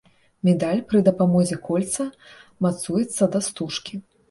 [0.47, 2.07] Медаль пры дапамозе кольца
[2.67, 4.05] мацуецца да стужкі.